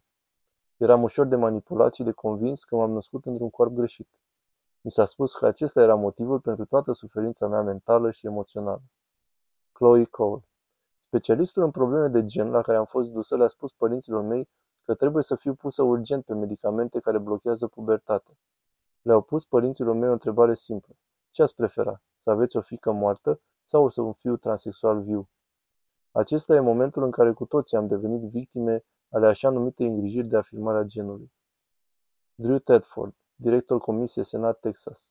Eram 0.77 1.03
ușor 1.03 1.25
de 1.25 1.35
manipulat 1.35 1.93
și 1.93 2.03
de 2.03 2.11
convins 2.11 2.63
că 2.63 2.75
m-am 2.75 2.91
născut 2.91 3.25
într-un 3.25 3.49
corp 3.49 3.73
greșit. 3.73 4.07
Mi 4.81 4.91
s-a 4.91 5.05
spus 5.05 5.35
că 5.35 5.45
acesta 5.45 5.81
era 5.81 5.95
motivul 5.95 6.39
pentru 6.39 6.65
toată 6.65 6.91
suferința 6.91 7.47
mea 7.47 7.61
mentală 7.61 8.11
și 8.11 8.25
emoțională. 8.25 8.81
Chloe 9.71 10.03
Cole 10.03 10.43
Specialistul 10.99 11.63
în 11.63 11.71
probleme 11.71 12.07
de 12.07 12.25
gen 12.25 12.49
la 12.49 12.61
care 12.61 12.77
am 12.77 12.85
fost 12.85 13.09
dusă 13.09 13.37
le-a 13.37 13.47
spus 13.47 13.71
părinților 13.71 14.21
mei 14.21 14.47
că 14.85 14.93
trebuie 14.93 15.23
să 15.23 15.35
fiu 15.35 15.53
pusă 15.53 15.83
urgent 15.83 16.25
pe 16.25 16.33
medicamente 16.33 16.99
care 16.99 17.17
blochează 17.17 17.67
pubertatea. 17.67 18.37
Le-au 19.01 19.21
pus 19.21 19.45
părinților 19.45 19.95
mei 19.95 20.09
o 20.09 20.11
întrebare 20.11 20.53
simplă. 20.53 20.95
Ce 21.31 21.41
ați 21.41 21.55
prefera? 21.55 22.01
Să 22.17 22.29
aveți 22.29 22.57
o 22.57 22.61
fică 22.61 22.91
moartă 22.91 23.39
sau 23.63 23.87
să 23.87 24.01
un 24.01 24.13
fiu 24.13 24.35
transexual 24.35 25.01
viu? 25.01 25.29
Acesta 26.11 26.55
e 26.55 26.59
momentul 26.59 27.03
în 27.03 27.11
care 27.11 27.31
cu 27.31 27.45
toții 27.45 27.77
am 27.77 27.87
devenit 27.87 28.21
victime 28.21 28.83
ale 29.09 29.27
așa 29.27 29.49
numite 29.49 29.85
îngrijiri 29.85 30.27
de 30.27 30.37
afirmarea 30.37 30.83
genului. 30.83 31.31
Drew 32.35 32.57
Tedford, 32.57 33.13
director 33.35 33.79
Comisiei 33.79 34.25
Senat 34.25 34.59
Texas. 34.59 35.09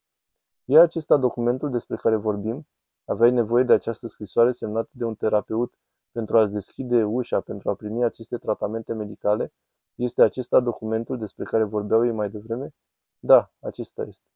E 0.64 0.78
acesta 0.78 1.16
documentul 1.16 1.70
despre 1.70 1.96
care 1.96 2.16
vorbim? 2.16 2.66
Aveai 3.04 3.30
nevoie 3.30 3.64
de 3.64 3.72
această 3.72 4.06
scrisoare 4.06 4.50
semnată 4.50 4.90
de 4.92 5.04
un 5.04 5.14
terapeut 5.14 5.74
pentru 6.14 6.38
a-ți 6.38 6.52
deschide 6.52 7.04
ușa 7.04 7.40
pentru 7.40 7.70
a 7.70 7.74
primi 7.74 8.04
aceste 8.04 8.36
tratamente 8.38 8.92
medicale? 8.94 9.52
Este 9.94 10.22
acesta 10.22 10.60
documentul 10.60 11.18
despre 11.18 11.44
care 11.44 11.64
vorbeau 11.64 12.04
ei 12.04 12.12
mai 12.12 12.30
devreme? 12.30 12.74
Da, 13.18 13.50
acesta 13.60 14.02
este. 14.02 14.26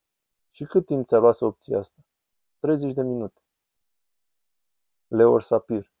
Și 0.51 0.65
cât 0.65 0.85
timp 0.85 1.05
ți-a 1.05 1.17
luat 1.17 1.35
să 1.35 1.45
obții 1.45 1.75
asta? 1.75 1.99
30 2.59 2.93
de 2.93 3.03
minute. 3.03 3.41
Leor 5.07 5.41
Sapir 5.41 5.91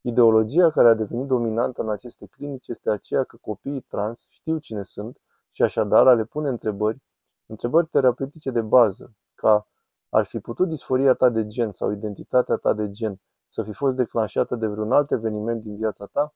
Ideologia 0.00 0.70
care 0.70 0.88
a 0.88 0.94
devenit 0.94 1.26
dominantă 1.26 1.82
în 1.82 1.90
aceste 1.90 2.26
clinici 2.26 2.68
este 2.68 2.90
aceea 2.90 3.24
că 3.24 3.36
copiii 3.36 3.80
trans 3.80 4.26
știu 4.28 4.58
cine 4.58 4.82
sunt 4.82 5.20
și 5.50 5.62
așadar 5.62 6.06
a 6.06 6.14
le 6.14 6.24
pune 6.24 6.48
întrebări, 6.48 7.02
întrebări 7.46 7.86
terapeutice 7.86 8.50
de 8.50 8.62
bază, 8.62 9.14
ca 9.34 9.68
ar 10.08 10.24
fi 10.24 10.40
putut 10.40 10.68
disforia 10.68 11.14
ta 11.14 11.30
de 11.30 11.46
gen 11.46 11.70
sau 11.70 11.90
identitatea 11.90 12.56
ta 12.56 12.74
de 12.74 12.90
gen 12.90 13.20
să 13.48 13.62
fi 13.62 13.72
fost 13.72 13.96
declanșată 13.96 14.56
de 14.56 14.66
vreun 14.66 14.92
alt 14.92 15.10
eveniment 15.10 15.62
din 15.62 15.76
viața 15.76 16.06
ta? 16.06 16.34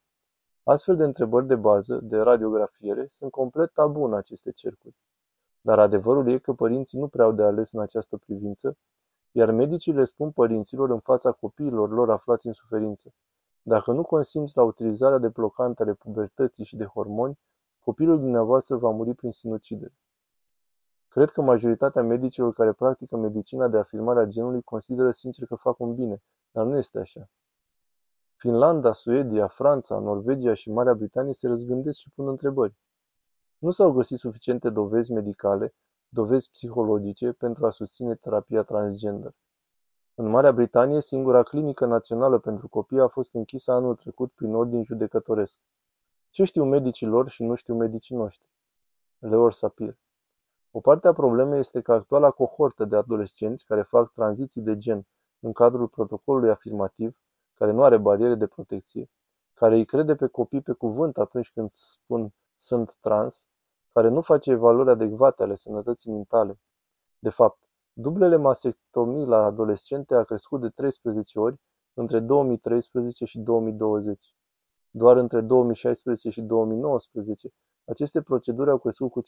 Astfel 0.63 0.97
de 0.97 1.05
întrebări 1.05 1.47
de 1.47 1.57
bază, 1.57 2.01
de 2.03 2.19
radiografiere, 2.19 3.07
sunt 3.11 3.31
complet 3.31 3.73
tabu 3.73 4.05
în 4.05 4.15
aceste 4.15 4.51
cercuri. 4.53 4.95
Dar 5.61 5.79
adevărul 5.79 6.29
e 6.29 6.39
că 6.39 6.53
părinții 6.53 6.99
nu 6.99 7.09
prea 7.09 7.25
au 7.25 7.33
de 7.33 7.43
ales 7.43 7.73
în 7.73 7.81
această 7.81 8.17
privință, 8.17 8.77
iar 9.33 9.51
medicii 9.51 9.93
le 9.93 10.05
spun 10.05 10.31
părinților 10.31 10.91
în 10.91 11.01
fața 11.01 11.33
copiilor 11.33 11.91
lor 11.91 12.11
aflați 12.11 12.47
în 12.47 12.53
suferință. 12.53 13.13
Dacă 13.63 13.93
nu 13.93 14.03
consimți 14.03 14.57
la 14.57 14.63
utilizarea 14.63 15.19
de 15.19 15.29
blocante 15.29 15.83
ale 15.83 15.95
pubertății 15.95 16.65
și 16.65 16.77
de 16.77 16.85
hormoni, 16.85 17.39
copilul 17.81 18.19
dumneavoastră 18.19 18.77
va 18.77 18.91
muri 18.91 19.15
prin 19.15 19.31
sinucidere. 19.31 19.95
Cred 21.09 21.31
că 21.31 21.43
majoritatea 21.43 22.03
medicilor 22.03 22.53
care 22.53 22.73
practică 22.73 23.17
medicina 23.17 23.69
de 23.69 23.79
afirmare 23.79 24.21
a 24.21 24.25
genului 24.25 24.63
consideră 24.63 25.11
sincer 25.11 25.47
că 25.47 25.55
fac 25.55 25.79
un 25.79 25.95
bine, 25.95 26.23
dar 26.53 26.65
nu 26.67 26.77
este 26.77 26.99
așa. 26.99 27.29
Finlanda, 28.37 28.93
Suedia, 28.93 29.47
Franța, 29.47 29.99
Norvegia 29.99 30.55
și 30.55 30.71
Marea 30.71 30.95
Britanie 30.95 31.33
se 31.33 31.47
răzgândesc 31.47 31.99
și 31.99 32.11
pun 32.11 32.29
întrebări. 32.29 32.75
Nu 33.59 33.71
s-au 33.71 33.93
găsit 33.93 34.19
suficiente 34.19 34.71
dovezi 34.71 35.13
medicale, 35.13 35.75
dovezi 36.09 36.51
psihologice 36.51 37.33
pentru 37.33 37.67
a 37.67 37.71
susține 37.71 38.15
terapia 38.15 38.63
transgender. 38.63 39.35
În 40.15 40.29
Marea 40.29 40.53
Britanie, 40.53 41.01
singura 41.01 41.43
clinică 41.43 41.87
națională 41.87 42.39
pentru 42.39 42.69
copii 42.69 43.01
a 43.01 43.09
fost 43.09 43.35
închisă 43.35 43.73
anul 43.73 43.95
trecut 43.95 44.33
prin 44.33 44.55
ordin 44.55 44.85
judecătoresc. 44.85 45.59
Ce 46.31 46.45
știu 46.45 46.65
medicii 46.65 47.07
lor 47.07 47.29
și 47.29 47.43
nu 47.43 47.55
știu 47.55 47.75
medicii 47.75 48.17
noștri? 48.17 48.49
Leor 49.19 49.53
Sapir 49.53 49.99
O 50.71 50.81
parte 50.81 51.09
a 51.09 51.13
problemei 51.13 51.59
este 51.59 51.81
că 51.81 51.93
actuala 51.93 52.31
cohortă 52.31 52.85
de 52.85 52.97
adolescenți 52.97 53.65
care 53.65 53.83
fac 53.83 54.13
tranziții 54.13 54.63
de 54.63 54.77
gen 54.77 55.07
în 55.43 55.53
cadrul 55.53 55.89
protocolului 55.89 56.51
afirmativ, 56.51 57.17
care 57.55 57.73
nu 57.73 57.83
are 57.83 57.99
bariere 57.99 58.35
de 58.35 58.47
protecție, 58.47 59.11
care 59.55 59.77
îi 59.77 59.85
crede 59.85 60.15
pe 60.15 60.27
copii 60.27 60.63
pe 60.63 60.73
cuvânt 60.73 61.19
atunci 61.19 61.51
când 61.53 61.69
spun 61.69 62.35
sunt 62.55 62.97
trans, 63.01 63.49
care 63.93 64.09
nu 64.09 64.21
face 64.21 64.51
evaluări 64.51 64.91
adecvate 64.91 65.43
ale 65.43 65.55
sănătății 65.55 66.11
mentale. 66.11 66.61
De 67.19 67.31
fapt, 67.31 67.59
dublele 67.93 68.37
mastectomii 68.37 69.27
la 69.27 69.45
adolescente 69.45 70.15
a 70.15 70.23
crescut 70.23 70.61
de 70.61 70.69
13 70.69 71.39
ori 71.39 71.61
între 71.95 72.21
2013 72.21 73.25
și 73.25 73.39
2020. 73.39 74.35
Doar 74.91 75.17
între 75.17 75.41
2016 75.41 76.31
și 76.31 76.43
2019, 76.43 77.53
aceste 77.85 78.23
proceduri 78.23 78.71
au 78.71 78.79
crescut 78.79 79.11
cu 79.11 79.23
500%. 79.23 79.25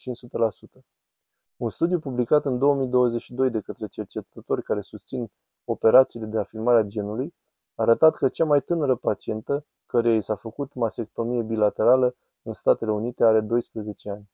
Un 1.57 1.69
studiu 1.69 1.99
publicat 1.99 2.45
în 2.45 2.57
2022 2.57 3.49
de 3.49 3.59
către 3.59 3.87
cercetători 3.87 4.63
care 4.63 4.81
susțin 4.81 5.31
operațiile 5.65 6.25
de 6.25 6.39
afirmare 6.39 6.79
a 6.79 6.83
genului 6.83 7.35
a 7.75 7.81
arătat 7.81 8.15
că 8.15 8.29
cea 8.29 8.45
mai 8.45 8.61
tânără 8.61 8.95
pacientă, 8.95 9.65
căreia 9.85 10.15
i 10.15 10.21
s-a 10.21 10.35
făcut 10.35 10.73
mastectomie 10.73 11.41
bilaterală 11.41 12.15
în 12.41 12.53
Statele 12.53 12.91
Unite, 12.91 13.23
are 13.23 13.41
12 13.41 14.09
ani. 14.09 14.29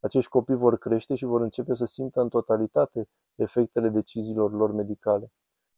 Acești 0.00 0.30
copii 0.30 0.54
vor 0.54 0.78
crește 0.78 1.14
și 1.14 1.24
vor 1.24 1.40
începe 1.40 1.74
să 1.74 1.84
simtă 1.84 2.20
în 2.20 2.28
totalitate 2.28 3.08
efectele 3.34 3.88
deciziilor 3.88 4.52
lor 4.52 4.72
medicale. 4.72 5.32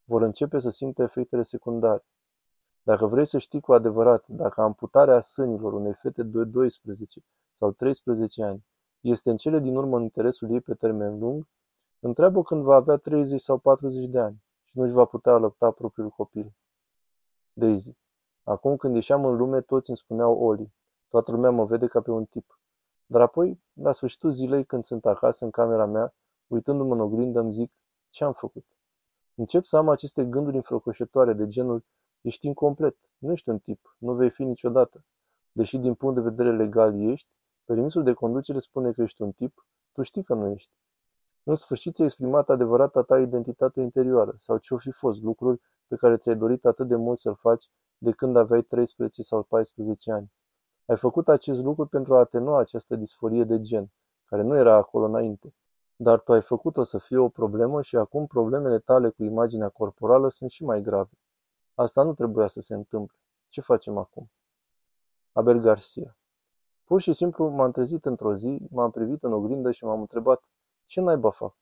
Vor 0.04 0.22
începe 0.22 0.58
să 0.58 0.70
simtă 0.70 1.02
efectele 1.02 1.42
secundare. 1.42 2.04
Dacă 2.82 3.06
vrei 3.06 3.24
să 3.24 3.38
știi 3.38 3.60
cu 3.60 3.72
adevărat 3.72 4.28
dacă 4.28 4.60
amputarea 4.60 5.20
sânilor 5.20 5.72
unei 5.72 5.94
fete 5.94 6.22
de 6.22 6.44
12 6.44 7.20
sau 7.52 7.72
13 7.72 8.42
ani 8.42 8.64
este 9.00 9.30
în 9.30 9.36
cele 9.36 9.58
din 9.58 9.76
urmă 9.76 9.96
în 9.96 10.02
interesul 10.02 10.50
ei 10.50 10.60
pe 10.60 10.74
termen 10.74 11.18
lung, 11.18 11.48
întreabă 12.00 12.42
când 12.42 12.62
va 12.62 12.74
avea 12.74 12.96
30 12.96 13.40
sau 13.40 13.58
40 13.58 14.06
de 14.06 14.18
ani 14.18 14.42
și 14.72 14.78
nu 14.78 14.84
își 14.84 14.92
va 14.92 15.04
putea 15.04 15.32
alăpta 15.32 15.70
propriul 15.70 16.08
copil. 16.08 16.52
Daisy. 17.52 17.96
Acum 18.42 18.76
când 18.76 18.94
ieșeam 18.94 19.24
în 19.24 19.36
lume, 19.36 19.60
toți 19.60 19.88
îmi 19.88 19.98
spuneau 19.98 20.44
Oli. 20.44 20.72
Toată 21.08 21.30
lumea 21.30 21.50
mă 21.50 21.64
vede 21.64 21.86
ca 21.86 22.00
pe 22.00 22.10
un 22.10 22.24
tip. 22.24 22.60
Dar 23.06 23.20
apoi, 23.20 23.60
la 23.72 23.92
sfârșitul 23.92 24.32
zilei, 24.32 24.64
când 24.64 24.82
sunt 24.82 25.06
acasă 25.06 25.44
în 25.44 25.50
camera 25.50 25.86
mea, 25.86 26.14
uitându-mă 26.46 26.94
în 26.94 27.00
oglindă, 27.00 27.40
îmi 27.40 27.52
zic, 27.52 27.72
ce 28.10 28.24
am 28.24 28.32
făcut? 28.32 28.64
Încep 29.34 29.64
să 29.64 29.76
am 29.76 29.88
aceste 29.88 30.24
gânduri 30.24 30.56
înfrăcoșătoare 30.56 31.32
de 31.32 31.46
genul, 31.46 31.84
ești 32.20 32.46
incomplet, 32.46 32.96
nu 33.18 33.32
ești 33.32 33.48
un 33.48 33.58
tip, 33.58 33.96
nu 33.98 34.14
vei 34.14 34.30
fi 34.30 34.44
niciodată. 34.44 35.04
Deși 35.52 35.78
din 35.78 35.94
punct 35.94 36.14
de 36.14 36.20
vedere 36.20 36.56
legal 36.56 37.00
ești, 37.00 37.28
permisul 37.64 38.02
de 38.02 38.12
conducere 38.12 38.58
spune 38.58 38.92
că 38.92 39.02
ești 39.02 39.22
un 39.22 39.32
tip, 39.32 39.66
tu 39.92 40.02
știi 40.02 40.24
că 40.24 40.34
nu 40.34 40.50
ești. 40.50 40.70
În 41.44 41.54
sfârșit 41.54 41.94
ți-ai 41.94 42.06
exprimat 42.06 42.48
adevărata 42.48 43.02
ta 43.02 43.18
identitate 43.18 43.80
interioară 43.80 44.34
sau 44.38 44.58
ce-o 44.58 44.76
fi 44.76 44.90
fost 44.90 45.22
lucruri 45.22 45.60
pe 45.86 45.96
care 45.96 46.16
ți-ai 46.16 46.36
dorit 46.36 46.64
atât 46.64 46.88
de 46.88 46.96
mult 46.96 47.18
să-l 47.18 47.34
faci 47.34 47.70
de 47.98 48.10
când 48.10 48.36
aveai 48.36 48.62
13 48.62 49.22
sau 49.22 49.42
14 49.42 50.12
ani. 50.12 50.32
Ai 50.86 50.96
făcut 50.96 51.28
acest 51.28 51.62
lucru 51.62 51.86
pentru 51.86 52.14
a 52.14 52.18
atenua 52.18 52.58
această 52.58 52.96
disforie 52.96 53.44
de 53.44 53.60
gen, 53.60 53.90
care 54.24 54.42
nu 54.42 54.56
era 54.56 54.76
acolo 54.76 55.04
înainte. 55.04 55.54
Dar 55.96 56.20
tu 56.20 56.32
ai 56.32 56.42
făcut-o 56.42 56.82
să 56.82 56.98
fie 56.98 57.18
o 57.18 57.28
problemă 57.28 57.82
și 57.82 57.96
acum 57.96 58.26
problemele 58.26 58.78
tale 58.78 59.08
cu 59.08 59.22
imaginea 59.22 59.68
corporală 59.68 60.28
sunt 60.28 60.50
și 60.50 60.64
mai 60.64 60.82
grave. 60.82 61.18
Asta 61.74 62.02
nu 62.02 62.12
trebuia 62.12 62.46
să 62.46 62.60
se 62.60 62.74
întâmple. 62.74 63.16
Ce 63.48 63.60
facem 63.60 63.98
acum? 63.98 64.30
Abel 65.32 65.58
Garcia 65.58 66.16
Pur 66.84 67.00
și 67.00 67.12
simplu 67.12 67.48
m-am 67.48 67.70
trezit 67.70 68.04
într-o 68.04 68.34
zi, 68.34 68.66
m-am 68.70 68.90
privit 68.90 69.22
în 69.22 69.32
oglindă 69.32 69.70
și 69.70 69.84
m-am 69.84 70.00
întrebat 70.00 70.42
ce 70.92 71.00
naiba 71.00 71.30
fac? 71.30 71.54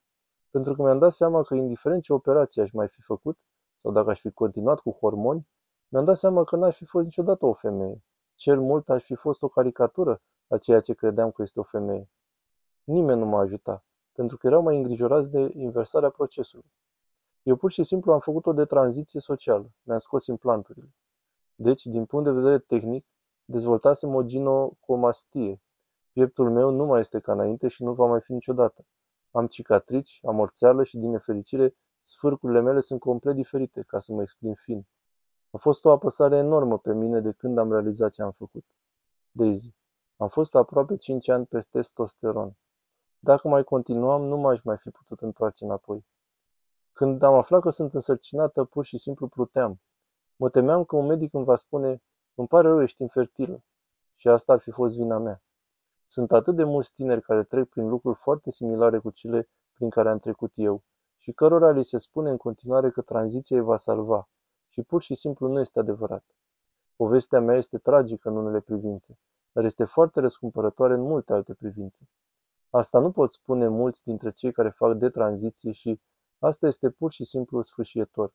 Pentru 0.50 0.74
că 0.74 0.82
mi-am 0.82 0.98
dat 0.98 1.12
seama 1.12 1.42
că 1.42 1.54
indiferent 1.54 2.02
ce 2.02 2.12
operație 2.12 2.62
aș 2.62 2.70
mai 2.70 2.88
fi 2.88 3.00
făcut, 3.00 3.38
sau 3.76 3.92
dacă 3.92 4.10
aș 4.10 4.20
fi 4.20 4.30
continuat 4.30 4.80
cu 4.80 4.90
hormoni, 4.90 5.48
mi-am 5.88 6.04
dat 6.04 6.16
seama 6.16 6.44
că 6.44 6.56
n-aș 6.56 6.76
fi 6.76 6.84
fost 6.84 7.04
niciodată 7.04 7.46
o 7.46 7.52
femeie. 7.52 8.04
Cel 8.34 8.60
mult 8.60 8.88
aș 8.88 9.02
fi 9.04 9.14
fost 9.14 9.42
o 9.42 9.48
caricatură 9.48 10.22
a 10.48 10.58
ceea 10.58 10.80
ce 10.80 10.94
credeam 10.94 11.30
că 11.30 11.42
este 11.42 11.60
o 11.60 11.62
femeie. 11.62 12.10
Nimeni 12.84 13.18
nu 13.18 13.26
m-a 13.26 13.40
ajutat, 13.40 13.84
pentru 14.12 14.36
că 14.36 14.46
erau 14.46 14.62
mai 14.62 14.76
îngrijorați 14.76 15.30
de 15.30 15.50
inversarea 15.54 16.10
procesului. 16.10 16.72
Eu 17.42 17.56
pur 17.56 17.70
și 17.70 17.82
simplu 17.82 18.12
am 18.12 18.20
făcut-o 18.20 18.52
de 18.52 18.64
tranziție 18.64 19.20
socială, 19.20 19.70
mi-am 19.82 19.98
scos 19.98 20.26
implanturile. 20.26 20.94
Deci, 21.54 21.86
din 21.86 22.04
punct 22.04 22.24
de 22.24 22.30
vedere 22.30 22.58
tehnic, 22.58 23.06
dezvoltasem 23.44 24.14
o 24.14 24.22
ginocomastie. 24.22 25.62
Pieptul 26.12 26.50
meu 26.50 26.70
nu 26.70 26.84
mai 26.84 27.00
este 27.00 27.20
ca 27.20 27.32
înainte 27.32 27.68
și 27.68 27.82
nu 27.82 27.94
va 27.94 28.06
mai 28.06 28.20
fi 28.20 28.32
niciodată. 28.32 28.84
Am 29.30 29.46
cicatrici, 29.46 30.20
am 30.24 30.38
orțeală 30.38 30.84
și, 30.84 30.98
din 30.98 31.10
nefericire, 31.10 31.76
sfârcurile 32.00 32.60
mele 32.60 32.80
sunt 32.80 33.00
complet 33.00 33.34
diferite, 33.34 33.84
ca 33.86 33.98
să 33.98 34.12
mă 34.12 34.22
exprim 34.22 34.54
fin. 34.54 34.86
A 35.50 35.56
fost 35.56 35.84
o 35.84 35.90
apăsare 35.90 36.36
enormă 36.36 36.78
pe 36.78 36.94
mine 36.94 37.20
de 37.20 37.32
când 37.32 37.58
am 37.58 37.72
realizat 37.72 38.12
ce 38.12 38.22
am 38.22 38.30
făcut. 38.30 38.64
Daisy. 39.30 39.74
Am 40.16 40.28
fost 40.28 40.54
aproape 40.54 40.96
5 40.96 41.28
ani 41.28 41.46
pe 41.46 41.60
testosteron. 41.70 42.56
Dacă 43.18 43.48
mai 43.48 43.64
continuam, 43.64 44.22
nu 44.22 44.36
m-aș 44.36 44.62
mai 44.62 44.76
fi 44.76 44.90
putut 44.90 45.20
întoarce 45.20 45.64
înapoi. 45.64 46.06
Când 46.92 47.22
am 47.22 47.34
aflat 47.34 47.60
că 47.60 47.70
sunt 47.70 47.94
însărcinată, 47.94 48.64
pur 48.64 48.84
și 48.84 48.98
simplu 48.98 49.28
pluteam. 49.28 49.80
Mă 50.36 50.50
temeam 50.50 50.84
că 50.84 50.96
un 50.96 51.06
medic 51.06 51.32
îmi 51.32 51.44
va 51.44 51.54
spune, 51.54 52.02
îmi 52.34 52.48
pare 52.48 52.68
rău, 52.68 52.82
ești 52.82 53.02
infertilă. 53.02 53.62
Și 54.14 54.28
asta 54.28 54.52
ar 54.52 54.58
fi 54.58 54.70
fost 54.70 54.96
vina 54.96 55.18
mea. 55.18 55.42
Sunt 56.12 56.32
atât 56.32 56.56
de 56.56 56.64
mulți 56.64 56.92
tineri 56.92 57.22
care 57.22 57.44
trec 57.44 57.68
prin 57.68 57.88
lucruri 57.88 58.18
foarte 58.18 58.50
similare 58.50 58.98
cu 58.98 59.10
cele 59.10 59.48
prin 59.72 59.90
care 59.90 60.10
am 60.10 60.18
trecut 60.18 60.52
eu 60.54 60.82
și 61.16 61.32
cărora 61.32 61.70
li 61.70 61.84
se 61.84 61.98
spune 61.98 62.30
în 62.30 62.36
continuare 62.36 62.90
că 62.90 63.00
tranziția 63.00 63.56
îi 63.56 63.62
va 63.62 63.76
salva 63.76 64.28
și 64.68 64.82
pur 64.82 65.02
și 65.02 65.14
simplu 65.14 65.48
nu 65.48 65.60
este 65.60 65.78
adevărat. 65.78 66.24
Povestea 66.96 67.40
mea 67.40 67.56
este 67.56 67.78
tragică 67.78 68.28
în 68.28 68.36
unele 68.36 68.60
privințe, 68.60 69.18
dar 69.52 69.64
este 69.64 69.84
foarte 69.84 70.20
răscumpărătoare 70.20 70.94
în 70.94 71.00
multe 71.00 71.32
alte 71.32 71.54
privințe. 71.54 72.08
Asta 72.70 73.00
nu 73.00 73.10
pot 73.10 73.32
spune 73.32 73.68
mulți 73.68 74.04
dintre 74.04 74.30
cei 74.30 74.52
care 74.52 74.70
fac 74.70 74.94
de 74.94 75.08
tranziție 75.08 75.72
și 75.72 76.00
asta 76.38 76.66
este 76.66 76.90
pur 76.90 77.12
și 77.12 77.24
simplu 77.24 77.62
sfârșietor. 77.62 78.32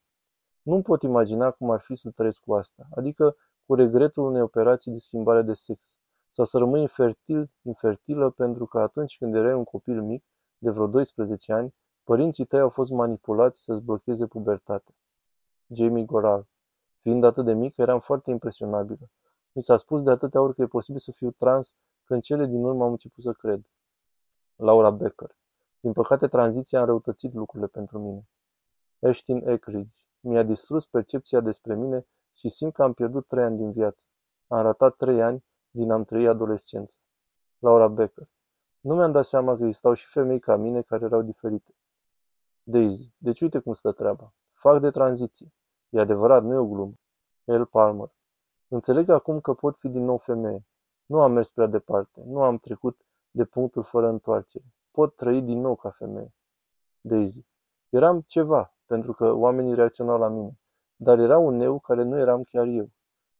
Nu 0.61 0.81
pot 0.81 1.01
imagina 1.01 1.51
cum 1.51 1.71
ar 1.71 1.79
fi 1.79 1.95
să 1.95 2.09
trăiesc 2.09 2.41
cu 2.41 2.53
asta, 2.53 2.87
adică 2.95 3.35
cu 3.65 3.75
regretul 3.75 4.23
unei 4.23 4.41
operații 4.41 4.91
de 4.91 4.97
schimbare 4.97 5.41
de 5.41 5.53
sex, 5.53 5.97
sau 6.35 6.45
să 6.45 6.57
rămâi 6.57 6.81
infertil, 6.81 7.51
infertilă 7.61 8.29
pentru 8.29 8.65
că 8.65 8.79
atunci 8.79 9.17
când 9.17 9.35
erai 9.35 9.53
un 9.53 9.63
copil 9.63 10.01
mic, 10.01 10.23
de 10.57 10.71
vreo 10.71 10.87
12 10.87 11.53
ani, 11.53 11.75
părinții 12.03 12.45
tăi 12.45 12.59
au 12.59 12.69
fost 12.69 12.91
manipulați 12.91 13.63
să-ți 13.63 13.81
blocheze 13.81 14.27
pubertatea. 14.27 14.95
Jamie 15.67 16.03
Goral 16.03 16.47
Fiind 17.01 17.23
atât 17.23 17.45
de 17.45 17.53
mică, 17.53 17.81
eram 17.81 17.99
foarte 17.99 18.31
impresionabilă. 18.31 19.09
Mi 19.51 19.61
s-a 19.61 19.77
spus 19.77 20.03
de 20.03 20.09
atâtea 20.09 20.41
ori 20.41 20.53
că 20.53 20.61
e 20.61 20.67
posibil 20.67 20.99
să 20.99 21.11
fiu 21.11 21.31
trans, 21.31 21.75
că 22.03 22.13
în 22.13 22.21
cele 22.21 22.45
din 22.45 22.63
urmă 22.63 22.83
am 22.83 22.91
început 22.91 23.23
să 23.23 23.31
cred. 23.31 23.61
Laura 24.55 24.91
Becker. 24.91 25.35
Din 25.79 25.93
păcate, 25.93 26.27
tranziția 26.27 26.77
a 26.79 26.81
înrăutățit 26.81 27.33
lucrurile 27.33 27.67
pentru 27.69 27.99
mine. 27.99 28.27
Ashton 29.01 29.47
Eckridge. 29.47 29.99
Mi-a 30.19 30.43
distrus 30.43 30.85
percepția 30.85 31.39
despre 31.39 31.75
mine 31.75 32.07
și 32.33 32.49
simt 32.49 32.73
că 32.73 32.83
am 32.83 32.93
pierdut 32.93 33.27
trei 33.27 33.43
ani 33.43 33.57
din 33.57 33.71
viață. 33.71 34.05
Am 34.47 34.61
ratat 34.61 34.95
trei 34.95 35.21
ani 35.21 35.43
din 35.75 35.91
am 35.91 36.03
trăit 36.03 36.27
adolescență. 36.27 36.97
Laura 37.59 37.87
Becker. 37.87 38.27
Nu 38.79 38.95
mi-am 38.95 39.11
dat 39.11 39.25
seama 39.25 39.55
că 39.55 39.63
existau 39.63 39.93
și 39.93 40.07
femei 40.07 40.39
ca 40.39 40.55
mine 40.55 40.81
care 40.81 41.05
erau 41.05 41.21
diferite. 41.21 41.75
Daisy. 42.63 43.11
Deci 43.17 43.41
uite 43.41 43.59
cum 43.59 43.73
stă 43.73 43.91
treaba. 43.91 44.33
Fac 44.53 44.79
de 44.79 44.89
tranziție. 44.89 45.53
E 45.89 45.99
adevărat, 45.99 46.43
nu 46.43 46.53
e 46.53 46.57
o 46.57 46.65
glumă. 46.65 46.93
El 47.43 47.65
Palmer. 47.65 48.11
Înțeleg 48.67 49.09
acum 49.09 49.39
că 49.39 49.53
pot 49.53 49.77
fi 49.77 49.89
din 49.89 50.03
nou 50.03 50.17
femeie. 50.17 50.65
Nu 51.05 51.21
am 51.21 51.31
mers 51.31 51.49
prea 51.49 51.67
departe. 51.67 52.21
Nu 52.25 52.41
am 52.41 52.57
trecut 52.57 53.01
de 53.31 53.45
punctul 53.45 53.83
fără 53.83 54.09
întoarcere. 54.09 54.65
Pot 54.91 55.15
trăi 55.15 55.41
din 55.41 55.61
nou 55.61 55.75
ca 55.75 55.89
femeie. 55.89 56.33
Daisy. 57.01 57.45
Eram 57.89 58.21
ceva, 58.21 58.73
pentru 58.85 59.13
că 59.13 59.31
oamenii 59.31 59.75
reacționau 59.75 60.17
la 60.17 60.27
mine. 60.27 60.59
Dar 60.95 61.19
era 61.19 61.37
un 61.37 61.59
eu 61.59 61.79
care 61.79 62.03
nu 62.03 62.17
eram 62.17 62.43
chiar 62.43 62.65
eu. 62.65 62.89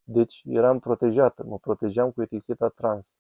Deci 0.07 0.41
eram 0.45 0.79
protejată, 0.79 1.43
mă 1.43 1.57
protejam 1.57 2.12
cu 2.12 2.21
eticheta 2.21 2.67
trans. 2.69 3.17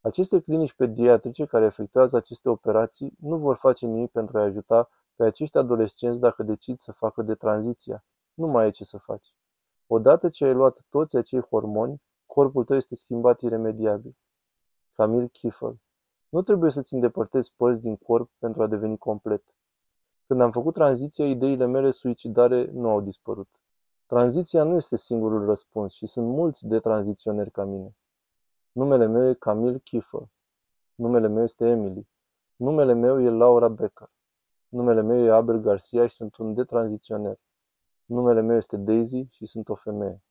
Aceste 0.00 0.40
clinici 0.40 0.72
pediatrice 0.72 1.44
care 1.44 1.64
efectuează 1.64 2.16
aceste 2.16 2.48
operații 2.48 3.14
nu 3.20 3.36
vor 3.36 3.56
face 3.56 3.86
nimic 3.86 4.10
pentru 4.10 4.38
a 4.38 4.42
ajuta 4.42 4.88
pe 5.16 5.24
acești 5.24 5.58
adolescenți 5.58 6.20
dacă 6.20 6.42
decid 6.42 6.76
să 6.76 6.92
facă 6.92 7.22
de 7.22 7.34
tranziția. 7.34 8.04
Nu 8.34 8.46
mai 8.46 8.66
e 8.66 8.70
ce 8.70 8.84
să 8.84 8.98
faci. 8.98 9.34
Odată 9.86 10.28
ce 10.28 10.44
ai 10.44 10.54
luat 10.54 10.84
toți 10.88 11.16
acei 11.16 11.40
hormoni, 11.40 12.02
corpul 12.26 12.64
tău 12.64 12.76
este 12.76 12.94
schimbat 12.94 13.40
iremediabil. 13.40 14.16
Camil 14.92 15.28
Kiffel 15.28 15.78
Nu 16.28 16.42
trebuie 16.42 16.70
să-ți 16.70 16.94
îndepărtezi 16.94 17.52
părți 17.56 17.82
din 17.82 17.96
corp 17.96 18.30
pentru 18.38 18.62
a 18.62 18.66
deveni 18.66 18.98
complet. 18.98 19.42
Când 20.26 20.40
am 20.40 20.50
făcut 20.50 20.74
tranziția, 20.74 21.26
ideile 21.26 21.66
mele 21.66 21.90
suicidare 21.90 22.64
nu 22.64 22.88
au 22.88 23.00
dispărut. 23.00 23.48
Tranziția 24.08 24.62
nu 24.62 24.74
este 24.74 24.96
singurul 24.96 25.44
răspuns 25.44 25.92
și 25.92 26.06
sunt 26.06 26.26
mulți 26.26 26.66
de 26.66 26.78
tranziționeri 26.78 27.50
ca 27.50 27.64
mine. 27.64 27.96
Numele 28.72 29.06
meu 29.06 29.28
e 29.28 29.34
Camil 29.34 29.78
Kiffel. 29.78 30.28
Numele 30.94 31.28
meu 31.28 31.42
este 31.42 31.66
Emily. 31.66 32.08
Numele 32.56 32.92
meu 32.92 33.22
e 33.22 33.30
Laura 33.30 33.68
Becker. 33.68 34.10
Numele 34.68 35.02
meu 35.02 35.24
e 35.24 35.30
Abel 35.30 35.60
Garcia 35.60 36.06
și 36.06 36.14
sunt 36.14 36.36
un 36.36 36.54
detranziționer. 36.54 37.38
Numele 38.04 38.40
meu 38.40 38.56
este 38.56 38.76
Daisy 38.76 39.26
și 39.30 39.46
sunt 39.46 39.68
o 39.68 39.74
femeie. 39.74 40.22